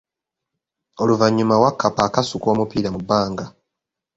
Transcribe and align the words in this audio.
Oluvanyuma 1.01 1.55
Wakkapa 1.63 2.01
akasuka 2.07 2.47
omupiira 2.53 2.89
mu 2.95 2.99
bbanga. 3.03 3.45